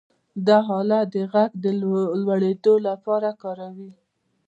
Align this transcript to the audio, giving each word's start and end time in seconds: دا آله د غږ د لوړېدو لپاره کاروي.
دا 0.47 0.57
آله 0.79 0.99
د 1.13 1.15
غږ 1.31 1.51
د 1.63 1.65
لوړېدو 2.23 2.73
لپاره 2.87 3.29
کاروي. 3.41 3.91